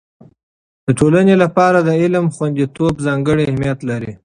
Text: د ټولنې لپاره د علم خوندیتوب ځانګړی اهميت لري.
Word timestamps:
د 0.85 0.87
ټولنې 0.99 1.35
لپاره 1.43 1.77
د 1.87 1.89
علم 2.01 2.25
خوندیتوب 2.35 2.93
ځانګړی 3.07 3.43
اهميت 3.47 3.79
لري. 3.89 4.11